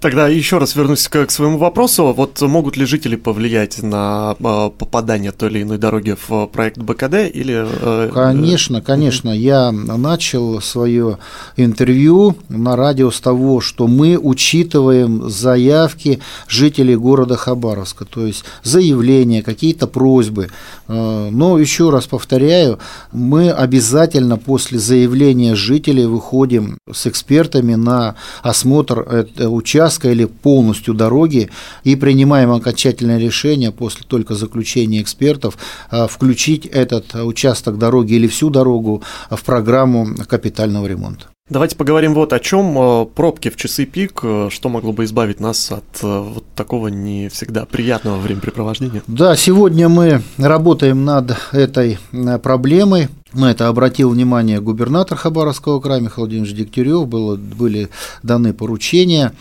Тогда 0.00 0.28
еще 0.28 0.58
раз 0.58 0.76
вернусь 0.76 1.08
к, 1.08 1.26
к 1.26 1.30
своему 1.30 1.58
вопросу. 1.58 2.12
Вот 2.16 2.40
могут 2.42 2.76
ли 2.76 2.84
жители 2.84 3.16
повлиять 3.16 3.82
на 3.82 4.36
э, 4.38 4.70
попадание 4.78 5.32
той 5.32 5.50
или 5.50 5.62
иной 5.62 5.78
дороги 5.78 6.14
в 6.28 6.46
проект 6.46 6.78
БКД 6.78 7.14
или? 7.32 7.66
Э, 7.66 8.10
конечно, 8.12 8.82
конечно. 8.82 9.30
Я 9.30 9.72
начал 9.72 10.60
свое 10.60 11.18
интервью 11.56 12.36
на 12.48 12.76
радио 12.76 13.10
с 13.10 13.20
того, 13.20 13.60
что 13.60 13.86
мы 13.86 14.18
учитываем 14.18 15.30
заявки 15.30 16.20
жителей 16.46 16.96
города 16.96 17.36
Хабаровска, 17.36 18.04
то 18.04 18.26
есть 18.26 18.44
заявления, 18.62 19.42
какие-то 19.42 19.86
просьбы. 19.86 20.50
Э, 20.88 21.30
но 21.30 21.58
еще 21.58 21.88
раз 21.88 22.06
повторяю, 22.06 22.78
мы 23.12 23.50
обязательно 23.50 24.36
после 24.36 24.78
заявления 24.78 25.54
жителей 25.54 26.04
выходим 26.04 26.78
с 26.92 27.06
экспертами 27.06 27.74
на 27.74 28.14
осмотр 28.42 29.26
участка 29.56 30.10
или 30.10 30.24
полностью 30.24 30.94
дороги 30.94 31.50
и 31.84 31.96
принимаем 31.96 32.52
окончательное 32.52 33.18
решение 33.18 33.72
после 33.72 34.04
только 34.06 34.34
заключения 34.34 35.02
экспертов 35.02 35.58
а, 35.90 36.06
включить 36.06 36.66
этот 36.66 37.14
участок 37.14 37.78
дороги 37.78 38.14
или 38.14 38.26
всю 38.26 38.50
дорогу 38.50 39.02
в 39.30 39.42
программу 39.44 40.08
капитального 40.28 40.86
ремонта. 40.86 41.26
Давайте 41.48 41.76
поговорим 41.76 42.12
вот 42.12 42.32
о 42.32 42.40
чем. 42.40 42.76
Э, 42.76 43.06
пробки 43.06 43.50
в 43.50 43.56
часы 43.56 43.84
пик, 43.84 44.18
э, 44.24 44.48
что 44.50 44.68
могло 44.68 44.92
бы 44.92 45.04
избавить 45.04 45.38
нас 45.38 45.70
от 45.70 45.84
э, 46.02 46.20
вот 46.20 46.44
такого 46.56 46.88
не 46.88 47.28
всегда 47.28 47.66
приятного 47.66 48.18
времяпрепровождения? 48.18 49.04
Да, 49.06 49.36
сегодня 49.36 49.88
мы 49.88 50.22
работаем 50.38 51.04
над 51.04 51.36
этой 51.52 52.00
проблемой. 52.42 53.10
На 53.32 53.52
это 53.52 53.68
обратил 53.68 54.10
внимание 54.10 54.60
губернатор 54.60 55.16
Хабаровского 55.16 55.78
края 55.78 56.00
Михаил 56.00 56.26
Владимирович 56.26 56.52
Дегтярев, 56.52 57.06
было, 57.06 57.36
были 57.36 57.90
даны 58.24 58.52
поручения. 58.52 59.32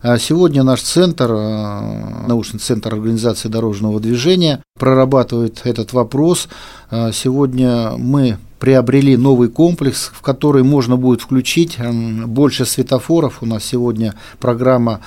А 0.00 0.16
сегодня 0.16 0.62
наш 0.62 0.80
центр, 0.80 1.30
научный 1.30 2.58
центр 2.58 2.94
организации 2.94 3.48
дорожного 3.48 4.00
движения, 4.00 4.62
прорабатывает 4.78 5.60
этот 5.64 5.92
вопрос. 5.92 6.48
Сегодня 6.90 7.98
мы 7.98 8.38
приобрели 8.60 9.16
новый 9.16 9.48
комплекс, 9.48 10.12
в 10.14 10.20
который 10.20 10.62
можно 10.62 10.96
будет 10.96 11.22
включить 11.22 11.78
больше 12.26 12.64
светофоров. 12.66 13.38
У 13.40 13.46
нас 13.46 13.64
сегодня 13.64 14.14
программа 14.38 15.00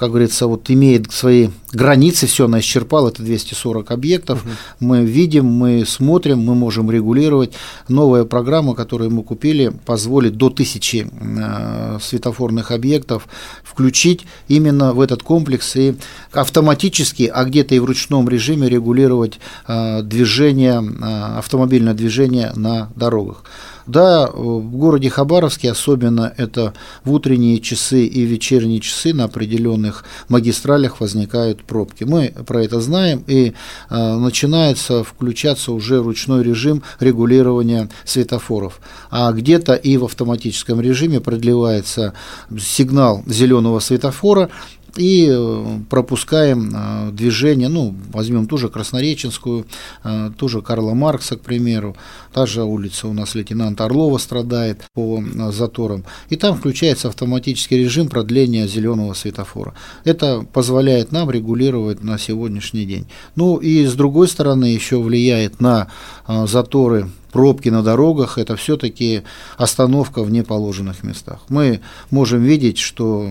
как 0.00 0.08
говорится, 0.08 0.46
вот 0.46 0.70
имеет 0.70 1.12
свои 1.12 1.50
границы, 1.72 2.26
все 2.26 2.46
она 2.46 2.60
исчерпала, 2.60 3.08
это 3.08 3.22
240 3.22 3.90
объектов. 3.90 4.42
Угу. 4.42 4.50
Мы 4.80 5.04
видим, 5.04 5.44
мы 5.44 5.84
смотрим, 5.86 6.38
мы 6.38 6.54
можем 6.54 6.90
регулировать. 6.90 7.52
Новая 7.86 8.24
программа, 8.24 8.74
которую 8.74 9.10
мы 9.10 9.22
купили, 9.22 9.70
позволит 9.84 10.38
до 10.38 10.48
тысячи 10.48 11.06
э, 11.06 11.98
светофорных 12.00 12.70
объектов 12.70 13.28
включить 13.62 14.24
именно 14.48 14.94
в 14.94 15.02
этот 15.02 15.22
комплекс 15.22 15.76
и 15.76 15.94
автоматически, 16.32 17.30
а 17.32 17.44
где-то 17.44 17.74
и 17.74 17.78
в 17.78 17.84
ручном 17.84 18.26
режиме 18.26 18.70
регулировать 18.70 19.38
э, 19.68 20.00
движение, 20.02 20.82
э, 20.82 21.38
автомобильное 21.38 21.92
движение 21.92 22.52
на 22.56 22.90
дорогах. 22.96 23.44
Да, 23.90 24.30
в 24.32 24.70
городе 24.70 25.10
Хабаровске 25.10 25.72
особенно 25.72 26.32
это 26.36 26.74
в 27.04 27.10
утренние 27.10 27.58
часы 27.58 28.06
и 28.06 28.22
вечерние 28.22 28.78
часы 28.78 29.12
на 29.12 29.24
определенных 29.24 30.04
магистралях 30.28 31.00
возникают 31.00 31.64
пробки. 31.64 32.04
Мы 32.04 32.32
про 32.46 32.62
это 32.62 32.80
знаем 32.80 33.24
и 33.26 33.52
э, 33.90 34.16
начинается 34.16 35.02
включаться 35.02 35.72
уже 35.72 36.00
ручной 36.00 36.44
режим 36.44 36.84
регулирования 37.00 37.88
светофоров. 38.04 38.80
А 39.10 39.32
где-то 39.32 39.74
и 39.74 39.96
в 39.96 40.04
автоматическом 40.04 40.80
режиме 40.80 41.20
продлевается 41.20 42.14
сигнал 42.56 43.24
зеленого 43.26 43.80
светофора, 43.80 44.50
и 44.96 45.28
э, 45.30 45.78
пропускаем 45.88 46.70
э, 46.74 47.10
движение, 47.12 47.68
ну, 47.68 47.94
возьмем 48.12 48.46
ту 48.46 48.56
же 48.56 48.68
Краснореченскую, 48.68 49.66
э, 50.04 50.30
ту 50.36 50.48
же 50.48 50.62
Карла 50.62 50.94
Маркса, 50.94 51.36
к 51.36 51.40
примеру, 51.40 51.96
та 52.32 52.46
же 52.46 52.62
улица 52.62 53.08
у 53.08 53.12
нас 53.12 53.34
лейтенант 53.34 53.80
Орлова 53.80 54.18
страдает 54.18 54.84
по 54.94 55.22
заторам, 55.50 56.04
и 56.28 56.36
там 56.36 56.56
включается 56.56 57.08
автоматический 57.08 57.78
режим 57.78 58.08
продления 58.08 58.66
зеленого 58.66 59.14
светофора. 59.14 59.74
Это 60.04 60.46
позволяет 60.52 61.12
нам 61.12 61.30
регулировать 61.30 62.02
на 62.02 62.18
сегодняшний 62.18 62.84
день. 62.84 63.06
Ну 63.36 63.56
и 63.56 63.84
с 63.84 63.94
другой 63.94 64.28
стороны 64.28 64.66
еще 64.66 65.00
влияет 65.00 65.60
на 65.60 65.88
заторы 66.26 67.08
пробки 67.30 67.68
на 67.68 67.82
дорогах– 67.82 68.30
это 68.38 68.56
все-таки 68.56 69.22
остановка 69.56 70.22
в 70.22 70.30
неположенных 70.30 71.02
местах. 71.02 71.40
Мы 71.48 71.80
можем 72.10 72.42
видеть, 72.42 72.78
что 72.78 73.30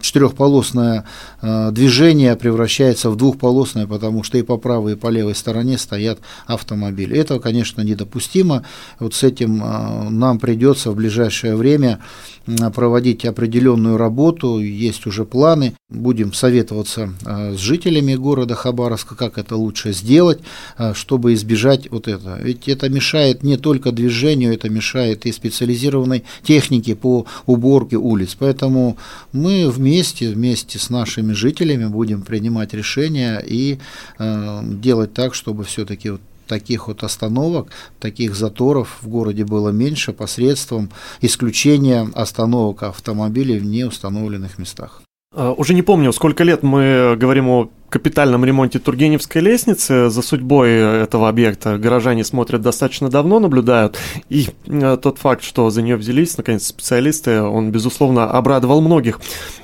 четырехполосное 0.00 1.04
э, 1.42 1.70
движение 1.70 2.36
превращается 2.36 3.10
в 3.10 3.16
двухполосное, 3.16 3.86
потому 3.86 4.22
что 4.22 4.38
и 4.38 4.42
по 4.42 4.56
правой, 4.56 4.92
и 4.92 4.96
по 4.96 5.08
левой 5.08 5.34
стороне 5.34 5.78
стоят 5.78 6.18
автомобили. 6.46 7.16
Это, 7.16 7.38
конечно, 7.38 7.82
недопустимо. 7.82 8.64
Вот 8.98 9.14
с 9.14 9.22
этим 9.22 9.62
э, 9.62 10.08
нам 10.10 10.38
придется 10.38 10.90
в 10.90 10.96
ближайшее 10.96 11.56
время 11.56 12.00
проводить 12.74 13.24
определенную 13.24 13.96
работу, 13.96 14.58
есть 14.58 15.06
уже 15.06 15.24
планы. 15.24 15.74
Будем 15.88 16.32
советоваться 16.32 17.12
э, 17.24 17.54
с 17.54 17.58
жителями 17.58 18.14
города 18.14 18.54
Хабаровска, 18.54 19.14
как 19.14 19.38
это 19.38 19.56
лучше 19.56 19.92
сделать, 19.92 20.40
чтобы 20.94 21.34
избежать 21.34 21.90
вот 21.90 22.08
этого. 22.08 22.40
Ведь 22.40 22.68
это 22.68 22.88
мешает 22.88 23.19
мешает 23.20 23.42
не 23.42 23.56
только 23.56 23.92
движению, 23.92 24.54
это 24.54 24.68
мешает 24.68 25.26
и 25.26 25.32
специализированной 25.32 26.24
технике 26.42 26.94
по 26.94 27.26
уборке 27.46 27.96
улиц. 27.96 28.36
Поэтому 28.38 28.96
мы 29.32 29.70
вместе, 29.70 30.30
вместе 30.30 30.78
с 30.78 30.90
нашими 30.90 31.32
жителями 31.32 31.86
будем 31.86 32.22
принимать 32.22 32.74
решения 32.74 33.42
и 33.46 33.78
э, 34.18 34.60
делать 34.64 35.12
так, 35.12 35.34
чтобы 35.34 35.64
все-таки 35.64 36.10
вот 36.10 36.20
таких 36.46 36.88
вот 36.88 37.04
остановок, 37.04 37.68
таких 38.00 38.34
заторов 38.34 38.98
в 39.02 39.08
городе 39.08 39.44
было 39.44 39.70
меньше 39.70 40.12
посредством 40.12 40.90
исключения 41.22 42.08
остановок 42.14 42.82
автомобилей 42.82 43.58
в 43.58 43.64
неустановленных 43.64 44.58
местах. 44.58 45.02
А, 45.32 45.52
уже 45.52 45.74
не 45.74 45.82
помню, 45.82 46.12
сколько 46.12 46.42
лет 46.42 46.64
мы 46.64 47.14
говорим 47.16 47.48
о 47.48 47.70
капитальном 47.88 48.44
ремонте 48.44 48.80
Тургеневской 48.80 49.40
лестницы. 49.40 50.10
За 50.10 50.22
судьбой 50.22 50.70
этого 50.70 51.28
объекта 51.28 51.78
горожане 51.78 52.24
смотрят 52.24 52.62
достаточно 52.62 53.08
давно, 53.08 53.38
наблюдают. 53.38 53.96
И 54.28 54.48
э, 54.66 54.98
тот 55.00 55.18
факт, 55.18 55.44
что 55.44 55.70
за 55.70 55.82
нее 55.82 55.96
взялись, 55.96 56.36
наконец, 56.36 56.66
специалисты, 56.66 57.42
он, 57.42 57.70
безусловно, 57.70 58.28
обрадовал 58.28 58.80
многих. 58.80 59.20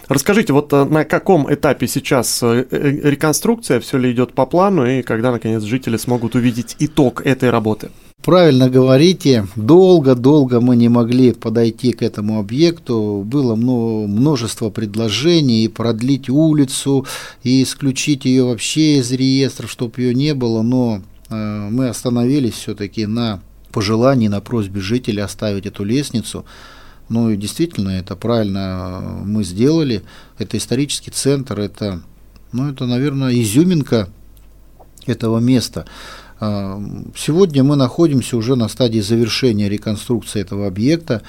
Расскажите, 0.06 0.52
вот 0.52 0.73
э, 0.73 0.85
на 0.85 1.04
каком 1.04 1.52
этапе 1.52 1.88
сейчас 1.88 2.40
э, 2.44 2.64
реконструкция, 2.70 3.80
все 3.80 3.99
ли 3.99 4.12
идет 4.12 4.35
по 4.35 4.46
плану, 4.46 4.87
и 4.87 5.02
когда, 5.02 5.32
наконец, 5.32 5.62
жители 5.64 5.96
смогут 5.96 6.37
увидеть 6.37 6.76
итог 6.78 7.26
этой 7.26 7.50
работы? 7.50 7.90
Правильно 8.26 8.68
говорите, 8.68 9.47
долго-долго 9.54 10.61
мы 10.61 10.75
не 10.75 10.88
могли 10.88 11.33
подойти 11.33 11.92
к 11.92 12.02
этому 12.02 12.40
объекту, 12.40 13.23
было 13.25 13.54
множество 13.54 14.68
предложений 14.68 15.62
и 15.62 15.68
продлить 15.68 16.28
улицу, 16.28 17.06
и 17.45 17.62
исключить 17.62 18.25
ее 18.25 18.42
вообще 18.42 18.99
из 18.99 19.12
реестров, 19.12 19.71
чтобы 19.71 20.02
ее 20.02 20.12
не 20.12 20.35
было, 20.35 20.62
но 20.62 21.02
э, 21.28 21.68
мы 21.71 21.87
остановились 21.88 22.54
все-таки 22.54 23.06
на 23.06 23.40
пожелании, 23.71 24.26
на 24.26 24.40
просьбе 24.40 24.80
жителей 24.80 25.23
оставить 25.23 25.66
эту 25.66 25.85
лестницу. 25.85 26.45
Ну 27.09 27.30
и 27.30 27.37
действительно, 27.37 27.90
это 27.90 28.16
правильно 28.16 29.23
мы 29.25 29.45
сделали. 29.45 30.02
Это 30.37 30.59
исторический 30.59 31.12
центр, 31.12 31.61
это, 31.61 32.02
ну, 32.50 32.73
это, 32.73 32.87
наверное, 32.87 33.40
изюминка 33.40 34.09
этого 35.06 35.38
места. 35.38 35.87
А, 36.38 36.81
сегодня 37.16 37.64
мы 37.64 37.76
находимся 37.76 38.37
уже 38.37 38.57
на 38.57 38.69
стадии 38.69 39.00
завершения 39.00 39.69
реконструкции 39.69 40.40
этого 40.40 40.66
объекта, 40.66 41.23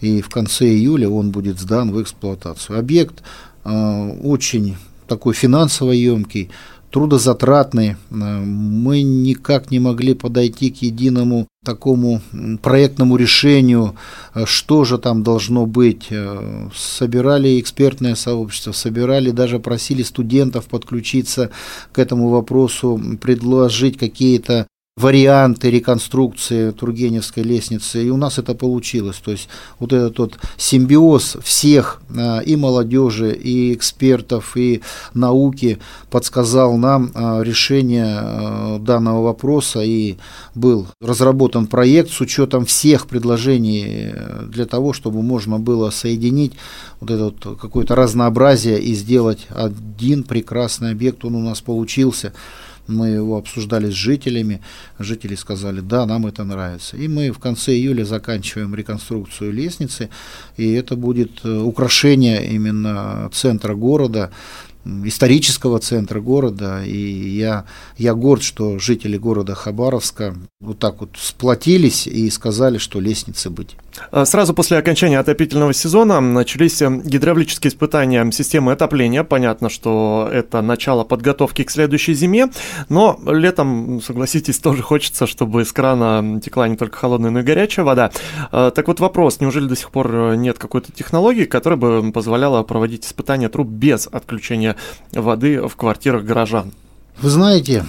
и 0.00 0.22
в 0.22 0.28
конце 0.28 0.66
июля 0.66 1.08
он 1.08 1.30
будет 1.30 1.60
сдан 1.60 1.92
в 1.92 2.00
эксплуатацию. 2.00 2.78
Объект 2.78 3.22
а, 3.64 4.08
очень 4.22 4.76
такой 5.06 5.34
финансово 5.34 5.92
емкий, 5.92 6.50
трудозатратный. 6.94 7.88
Э, 7.90 7.94
мы 8.14 9.02
никак 9.02 9.72
не 9.72 9.80
могли 9.80 10.14
подойти 10.14 10.70
к 10.70 10.76
единому 10.82 11.48
такому 11.64 12.20
проектному 12.62 13.16
решению, 13.16 13.96
э, 14.34 14.44
что 14.46 14.84
же 14.84 14.98
там 14.98 15.24
должно 15.24 15.66
быть. 15.66 16.06
Э, 16.10 16.68
собирали 16.72 17.58
экспертное 17.58 18.14
сообщество, 18.14 18.70
собирали, 18.70 19.32
даже 19.32 19.58
просили 19.58 20.04
студентов 20.04 20.66
подключиться 20.66 21.50
к 21.90 21.98
этому 21.98 22.28
вопросу, 22.28 23.00
предложить 23.20 23.98
какие-то 23.98 24.68
варианты 24.96 25.72
реконструкции 25.72 26.70
Тургеневской 26.70 27.42
лестницы, 27.42 28.04
и 28.04 28.10
у 28.10 28.16
нас 28.16 28.38
это 28.38 28.54
получилось. 28.54 29.16
То 29.16 29.32
есть 29.32 29.48
вот 29.80 29.92
этот 29.92 30.18
вот 30.20 30.38
симбиоз 30.56 31.38
всех 31.42 32.00
а, 32.16 32.38
и 32.38 32.54
молодежи, 32.54 33.32
и 33.32 33.74
экспертов, 33.74 34.56
и 34.56 34.82
науки 35.12 35.80
подсказал 36.10 36.76
нам 36.76 37.10
а, 37.12 37.42
решение 37.42 38.06
а, 38.06 38.78
данного 38.78 39.24
вопроса, 39.24 39.80
и 39.80 40.16
был 40.54 40.86
разработан 41.00 41.66
проект 41.66 42.12
с 42.12 42.20
учетом 42.20 42.64
всех 42.64 43.08
предложений 43.08 44.14
для 44.46 44.64
того, 44.64 44.92
чтобы 44.92 45.22
можно 45.22 45.58
было 45.58 45.90
соединить 45.90 46.52
вот 47.00 47.10
это 47.10 47.24
вот 47.24 47.58
какое-то 47.58 47.96
разнообразие 47.96 48.80
и 48.80 48.94
сделать 48.94 49.48
один 49.50 50.22
прекрасный 50.22 50.92
объект, 50.92 51.24
он 51.24 51.34
у 51.34 51.40
нас 51.40 51.60
получился 51.60 52.32
мы 52.86 53.08
его 53.08 53.36
обсуждали 53.36 53.90
с 53.90 53.94
жителями, 53.94 54.60
жители 54.98 55.34
сказали, 55.34 55.80
да, 55.80 56.06
нам 56.06 56.26
это 56.26 56.44
нравится. 56.44 56.96
И 56.96 57.08
мы 57.08 57.30
в 57.30 57.38
конце 57.38 57.72
июля 57.72 58.04
заканчиваем 58.04 58.74
реконструкцию 58.74 59.52
лестницы, 59.52 60.10
и 60.56 60.72
это 60.72 60.96
будет 60.96 61.44
э, 61.44 61.58
украшение 61.58 62.46
именно 62.52 63.30
центра 63.32 63.74
города, 63.74 64.30
исторического 64.84 65.78
центра 65.78 66.20
города, 66.20 66.84
и 66.84 67.30
я, 67.36 67.64
я 67.96 68.14
горд, 68.14 68.42
что 68.42 68.78
жители 68.78 69.16
города 69.16 69.54
Хабаровска 69.54 70.36
вот 70.60 70.78
так 70.78 71.00
вот 71.00 71.16
сплотились 71.18 72.06
и 72.06 72.28
сказали, 72.30 72.78
что 72.78 73.00
лестницы 73.00 73.50
быть. 73.50 73.76
А 74.10 74.24
сразу 74.24 74.54
после 74.54 74.78
окончания 74.78 75.18
отопительного 75.18 75.72
сезона 75.72 76.20
начались 76.20 76.82
э, 76.82 76.88
гидравлические 77.04 77.70
испытания 77.70 78.28
системы 78.32 78.72
отопления. 78.72 79.24
Понятно, 79.24 79.68
что 79.68 80.28
это 80.32 80.62
начало 80.62 81.04
подготовки 81.04 81.62
к 81.62 81.70
следующей 81.70 82.14
зиме, 82.14 82.48
но 82.88 83.18
летом, 83.26 84.00
согласитесь, 84.02 84.58
тоже 84.60 84.82
хочется, 84.82 85.26
чтобы 85.26 85.62
из 85.62 85.72
крана 85.72 86.40
текла 86.40 86.68
не 86.68 86.76
только 86.76 86.96
холодная, 86.96 87.30
но 87.30 87.40
и 87.40 87.42
горячая 87.42 87.84
вода. 87.84 88.10
А, 88.50 88.70
так 88.70 88.88
вот 88.88 89.00
вопрос, 89.00 89.40
неужели 89.40 89.66
до 89.66 89.76
сих 89.76 89.90
пор 89.90 90.36
нет 90.36 90.58
какой-то 90.58 90.92
технологии, 90.92 91.44
которая 91.44 91.78
бы 91.78 92.12
позволяла 92.12 92.62
проводить 92.62 93.06
испытания 93.06 93.48
труб 93.48 93.68
без 93.68 94.08
отключения 94.10 94.76
воды 95.12 95.60
в 95.66 95.76
квартирах 95.76 96.24
горожан? 96.24 96.72
Вы 97.20 97.30
знаете, 97.30 97.86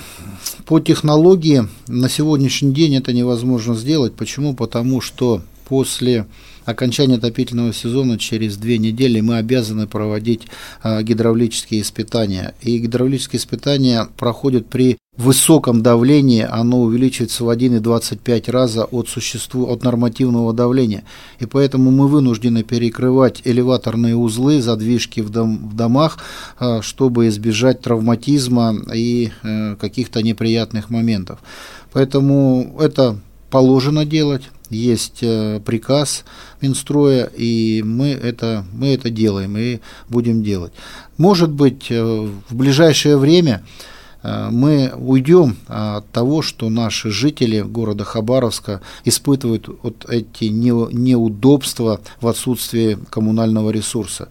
по 0.65 0.79
технологии 0.79 1.67
на 1.87 2.09
сегодняшний 2.09 2.73
день 2.73 2.95
это 2.95 3.11
невозможно 3.11 3.75
сделать. 3.75 4.13
Почему? 4.13 4.53
Потому 4.53 5.01
что 5.01 5.41
после 5.67 6.25
окончания 6.65 7.15
отопительного 7.15 7.73
сезона 7.73 8.17
через 8.17 8.57
две 8.57 8.77
недели 8.77 9.21
мы 9.21 9.37
обязаны 9.37 9.87
проводить 9.87 10.47
а, 10.81 11.01
гидравлические 11.03 11.81
испытания. 11.81 12.55
И 12.61 12.77
гидравлические 12.79 13.39
испытания 13.39 14.07
проходят 14.17 14.67
при 14.67 14.97
высоком 15.17 15.81
давлении, 15.81 16.41
оно 16.41 16.81
увеличивается 16.81 17.45
в 17.45 17.49
1,25 17.49 18.51
раза 18.51 18.83
от, 18.83 19.07
существу, 19.07 19.67
от 19.67 19.83
нормативного 19.83 20.53
давления. 20.53 21.03
И 21.39 21.45
поэтому 21.45 21.89
мы 21.91 22.07
вынуждены 22.07 22.63
перекрывать 22.63 23.41
элеваторные 23.45 24.15
узлы, 24.15 24.61
задвижки 24.61 25.21
в, 25.21 25.29
дом, 25.29 25.69
в 25.69 25.75
домах, 25.75 26.17
а, 26.59 26.81
чтобы 26.81 27.27
избежать 27.29 27.81
травматизма 27.81 28.75
и 28.93 29.31
э, 29.43 29.75
каких-то 29.79 30.21
неприятных 30.21 30.89
моментов. 30.89 31.39
Поэтому 31.93 32.75
это 32.79 33.17
положено 33.49 34.05
делать, 34.05 34.43
есть 34.69 35.19
э, 35.21 35.59
приказ 35.65 36.25
Минстроя, 36.61 37.25
и 37.25 37.83
мы 37.83 38.09
это, 38.09 38.65
мы 38.73 38.93
это 38.93 39.09
делаем 39.09 39.57
и 39.57 39.79
будем 40.09 40.43
делать. 40.43 40.73
Может 41.17 41.51
быть, 41.51 41.87
э, 41.89 42.03
в 42.03 42.55
ближайшее 42.55 43.17
время 43.17 43.63
э, 44.23 44.49
мы 44.51 44.91
уйдем 44.95 45.57
от 45.67 46.09
того, 46.11 46.41
что 46.41 46.69
наши 46.69 47.11
жители 47.11 47.61
города 47.61 48.03
Хабаровска 48.03 48.81
испытывают 49.03 49.69
вот 49.83 50.05
эти 50.09 50.45
неудобства 50.45 52.01
в 52.21 52.27
отсутствии 52.27 52.97
коммунального 53.09 53.69
ресурса. 53.69 54.29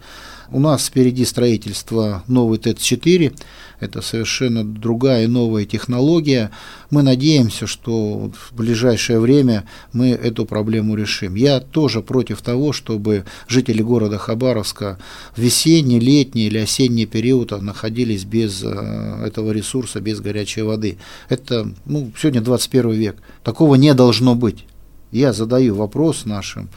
У 0.54 0.60
нас 0.60 0.86
впереди 0.86 1.24
строительство 1.24 2.22
новой 2.28 2.58
ТЭЦ-4, 2.58 3.36
это 3.80 4.00
совершенно 4.02 4.62
другая 4.62 5.26
новая 5.26 5.64
технология. 5.64 6.52
Мы 6.90 7.02
надеемся, 7.02 7.66
что 7.66 8.30
в 8.32 8.54
ближайшее 8.54 9.18
время 9.18 9.64
мы 9.92 10.10
эту 10.10 10.46
проблему 10.46 10.94
решим. 10.94 11.34
Я 11.34 11.58
тоже 11.58 12.02
против 12.02 12.40
того, 12.40 12.72
чтобы 12.72 13.24
жители 13.48 13.82
города 13.82 14.16
Хабаровска 14.16 15.00
в 15.34 15.40
весенний, 15.40 15.98
летний 15.98 16.46
или 16.46 16.58
осенний 16.58 17.06
период 17.06 17.50
находились 17.60 18.22
без 18.22 18.62
э, 18.62 19.24
этого 19.26 19.50
ресурса, 19.50 20.00
без 20.00 20.20
горячей 20.20 20.62
воды. 20.62 20.98
Это, 21.28 21.68
ну, 21.84 22.12
сегодня 22.16 22.40
21 22.40 22.92
век. 22.92 23.16
Такого 23.42 23.74
не 23.74 23.92
должно 23.92 24.36
быть. 24.36 24.66
Я 25.10 25.32
задаю 25.32 25.74
вопрос 25.74 26.26
нашим, 26.26 26.68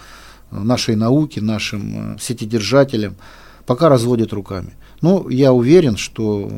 нашей 0.49 0.95
науке, 0.95 1.41
нашим 1.41 2.15
э, 2.15 2.17
сетедержателям, 2.19 3.17
пока 3.67 3.89
разводят 3.89 4.33
руками. 4.33 4.73
Ну, 5.01 5.29
я 5.29 5.53
уверен, 5.53 5.97
что 5.97 6.49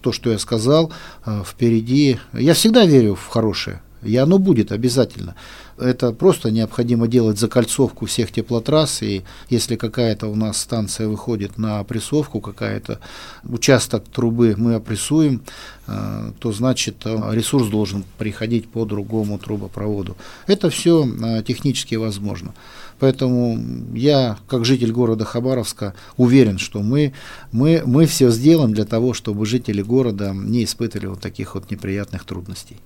то, 0.00 0.12
что 0.12 0.30
я 0.30 0.38
сказал, 0.38 0.92
э, 1.26 1.42
впереди... 1.44 2.18
Я 2.32 2.54
всегда 2.54 2.84
верю 2.84 3.16
в 3.16 3.26
хорошее. 3.26 3.80
И 4.04 4.16
оно 4.16 4.38
будет 4.38 4.70
обязательно. 4.70 5.34
Это 5.76 6.12
просто 6.12 6.52
необходимо 6.52 7.08
делать 7.08 7.38
закольцовку 7.38 8.06
всех 8.06 8.30
теплотрасс, 8.30 9.02
и 9.02 9.24
если 9.50 9.74
какая-то 9.74 10.28
у 10.28 10.36
нас 10.36 10.58
станция 10.58 11.08
выходит 11.08 11.58
на 11.58 11.80
опрессовку, 11.80 12.40
какая-то 12.40 13.00
участок 13.44 14.04
трубы 14.04 14.54
мы 14.56 14.74
опрессуем, 14.74 15.40
э, 15.88 16.32
то 16.38 16.52
значит 16.52 17.06
э, 17.06 17.30
ресурс 17.32 17.68
должен 17.68 18.04
приходить 18.18 18.68
по 18.68 18.84
другому 18.84 19.38
трубопроводу. 19.38 20.16
Это 20.46 20.68
все 20.70 21.08
технически 21.42 21.96
возможно. 21.96 22.54
Поэтому 22.98 23.58
я, 23.94 24.38
как 24.48 24.64
житель 24.64 24.92
города 24.92 25.24
Хабаровска, 25.24 25.94
уверен, 26.16 26.58
что 26.58 26.80
мы, 26.82 27.12
мы, 27.52 27.82
мы 27.84 28.06
все 28.06 28.30
сделаем 28.30 28.72
для 28.72 28.84
того, 28.84 29.14
чтобы 29.14 29.46
жители 29.46 29.82
города 29.82 30.32
не 30.34 30.64
испытывали 30.64 31.06
вот 31.06 31.20
таких 31.20 31.54
вот 31.54 31.70
неприятных 31.70 32.24
трудностей. 32.24 32.76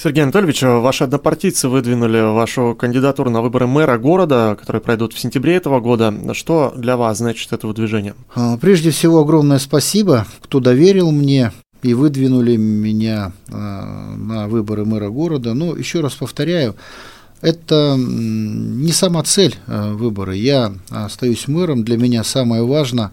Сергей 0.00 0.22
Анатольевич, 0.22 0.62
ваши 0.62 1.02
однопартийцы 1.02 1.68
выдвинули 1.68 2.20
вашу 2.20 2.76
кандидатуру 2.78 3.30
на 3.30 3.42
выборы 3.42 3.66
мэра 3.66 3.98
города, 3.98 4.56
которые 4.56 4.80
пройдут 4.80 5.12
в 5.12 5.18
сентябре 5.18 5.56
этого 5.56 5.80
года. 5.80 6.14
Что 6.34 6.72
для 6.76 6.96
вас 6.96 7.18
значит 7.18 7.52
это 7.52 7.66
выдвижение? 7.66 8.14
А, 8.32 8.56
прежде 8.58 8.90
всего, 8.90 9.18
огромное 9.18 9.58
спасибо, 9.58 10.24
кто 10.40 10.60
доверил 10.60 11.10
мне 11.10 11.50
и 11.82 11.94
выдвинули 11.94 12.54
меня 12.54 13.32
а, 13.50 14.14
на 14.16 14.46
выборы 14.46 14.84
мэра 14.84 15.08
города. 15.08 15.52
Но 15.54 15.76
еще 15.76 16.00
раз 16.00 16.14
повторяю, 16.14 16.76
это 17.40 17.96
не 17.96 18.92
сама 18.92 19.22
цель 19.22 19.54
а, 19.66 19.92
выбора. 19.94 20.34
Я 20.34 20.72
остаюсь 20.90 21.46
мэром. 21.46 21.84
Для 21.84 21.96
меня 21.96 22.24
самое 22.24 22.64
важное 22.64 23.12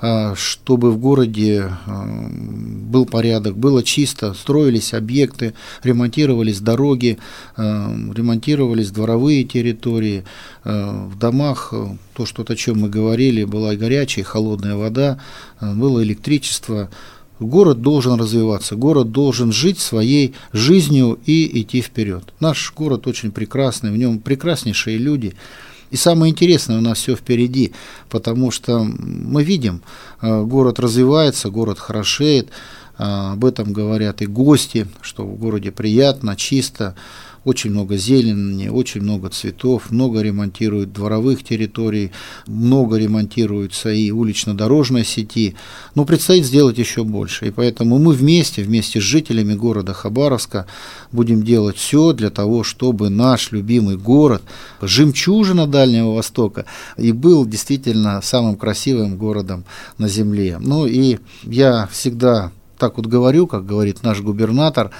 а, 0.00 0.34
чтобы 0.36 0.92
в 0.92 0.98
городе 0.98 1.70
а, 1.86 2.28
был 2.30 3.06
порядок, 3.06 3.56
было 3.56 3.82
чисто, 3.82 4.34
строились 4.34 4.94
объекты, 4.94 5.54
ремонтировались 5.82 6.60
дороги, 6.60 7.18
ремонтировались 7.56 8.90
дворовые 8.90 9.44
территории, 9.44 10.24
в 10.64 11.18
домах, 11.18 11.72
то, 12.14 12.26
что 12.26 12.44
о 12.46 12.56
чем 12.56 12.80
мы 12.80 12.88
говорили, 12.88 13.44
была 13.44 13.74
горячая, 13.74 14.24
холодная 14.24 14.76
вода, 14.76 15.18
было 15.60 16.02
электричество. 16.02 16.90
Город 17.40 17.82
должен 17.82 18.18
развиваться, 18.18 18.76
город 18.76 19.10
должен 19.10 19.52
жить 19.52 19.78
своей 19.78 20.34
жизнью 20.52 21.18
и 21.26 21.60
идти 21.60 21.80
вперед. 21.80 22.32
Наш 22.40 22.72
город 22.74 23.06
очень 23.06 23.32
прекрасный, 23.32 23.90
в 23.90 23.96
нем 23.96 24.18
прекраснейшие 24.20 24.98
люди– 24.98 25.34
и 25.94 25.96
самое 25.96 26.32
интересное 26.32 26.78
у 26.78 26.80
нас 26.80 26.98
все 26.98 27.14
впереди, 27.14 27.72
потому 28.10 28.50
что 28.50 28.82
мы 28.82 29.44
видим, 29.44 29.80
э, 30.20 30.42
город 30.42 30.80
развивается, 30.80 31.50
город 31.50 31.78
хорошеет, 31.78 32.48
э, 32.98 33.04
об 33.04 33.44
этом 33.44 33.72
говорят 33.72 34.20
и 34.20 34.26
гости, 34.26 34.88
что 35.02 35.24
в 35.24 35.38
городе 35.38 35.70
приятно, 35.70 36.34
чисто, 36.34 36.96
очень 37.44 37.70
много 37.70 37.96
зелени, 37.96 38.68
очень 38.68 39.02
много 39.02 39.28
цветов, 39.28 39.90
много 39.90 40.20
ремонтируют 40.22 40.92
дворовых 40.92 41.44
территорий, 41.44 42.10
много 42.46 42.96
ремонтируются 42.96 43.90
и 43.90 44.10
улично-дорожной 44.10 45.04
сети. 45.04 45.54
Но 45.94 46.04
предстоит 46.04 46.44
сделать 46.44 46.78
еще 46.78 47.04
больше. 47.04 47.48
И 47.48 47.50
поэтому 47.50 47.98
мы 47.98 48.12
вместе, 48.12 48.62
вместе 48.62 49.00
с 49.00 49.04
жителями 49.04 49.54
города 49.54 49.92
Хабаровска 49.92 50.66
будем 51.12 51.42
делать 51.42 51.76
все 51.76 52.12
для 52.12 52.30
того, 52.30 52.64
чтобы 52.64 53.10
наш 53.10 53.52
любимый 53.52 53.96
город, 53.96 54.42
жемчужина 54.80 55.66
Дальнего 55.66 56.14
Востока, 56.14 56.64
и 56.96 57.12
был 57.12 57.44
действительно 57.46 58.20
самым 58.22 58.56
красивым 58.56 59.16
городом 59.16 59.64
на 59.98 60.08
земле. 60.08 60.58
Ну 60.60 60.86
и 60.86 61.18
я 61.42 61.88
всегда 61.92 62.52
так 62.78 62.96
вот 62.96 63.06
говорю, 63.06 63.46
как 63.46 63.66
говорит 63.66 64.02
наш 64.02 64.20
губернатор, 64.20 64.90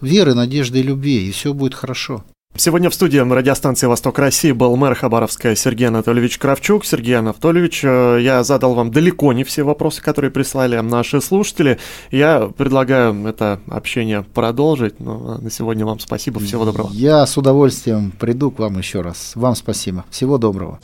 веры, 0.00 0.34
надежды 0.34 0.80
и 0.80 0.82
любви, 0.82 1.28
и 1.28 1.32
все 1.32 1.52
будет 1.52 1.74
хорошо. 1.74 2.24
Сегодня 2.56 2.88
в 2.88 2.94
студии 2.94 3.18
радиостанции 3.18 3.88
«Восток 3.88 4.16
России» 4.20 4.52
был 4.52 4.76
мэр 4.76 4.94
Хабаровска 4.94 5.56
Сергей 5.56 5.88
Анатольевич 5.88 6.38
Кравчук. 6.38 6.84
Сергей 6.84 7.18
Анатольевич, 7.18 7.80
э, 7.82 8.18
я 8.22 8.44
задал 8.44 8.74
вам 8.74 8.92
далеко 8.92 9.32
не 9.32 9.42
все 9.42 9.64
вопросы, 9.64 10.00
которые 10.00 10.30
прислали 10.30 10.78
наши 10.78 11.20
слушатели. 11.20 11.80
Я 12.12 12.48
предлагаю 12.56 13.26
это 13.26 13.58
общение 13.68 14.22
продолжить. 14.22 15.00
Но 15.00 15.38
на 15.38 15.50
сегодня 15.50 15.84
вам 15.84 15.98
спасибо. 15.98 16.38
Всего 16.38 16.64
доброго. 16.64 16.90
Я 16.92 17.26
с 17.26 17.36
удовольствием 17.36 18.12
приду 18.12 18.52
к 18.52 18.60
вам 18.60 18.78
еще 18.78 19.00
раз. 19.00 19.32
Вам 19.34 19.56
спасибо. 19.56 20.04
Всего 20.10 20.38
доброго. 20.38 20.78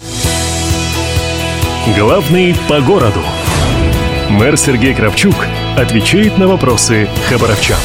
Главный 1.96 2.56
по 2.68 2.80
городу. 2.80 3.20
Мэр 4.28 4.56
Сергей 4.56 4.92
Кравчук 4.92 5.36
отвечает 5.76 6.36
на 6.36 6.48
вопросы 6.48 7.08
хабаровчан. 7.28 7.78